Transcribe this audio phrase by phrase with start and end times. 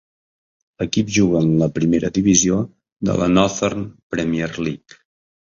[0.83, 2.57] L'equip juga en la primera divisió
[3.11, 3.85] de la Northern
[4.15, 5.03] Premier League.